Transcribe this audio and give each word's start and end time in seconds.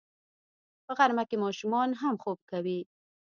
په 0.85 0.91
غرمه 0.97 1.23
کې 1.29 1.41
ماشومان 1.43 1.89
هم 2.01 2.15
خوب 2.23 2.39
کوي 2.51 2.79